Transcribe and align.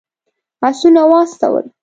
آسونه 0.67 1.01
واستول. 1.11 1.65